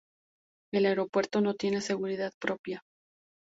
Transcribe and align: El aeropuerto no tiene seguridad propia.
El 0.73 0.87
aeropuerto 0.87 1.41
no 1.41 1.53
tiene 1.53 1.79
seguridad 1.79 2.33
propia. 2.41 2.81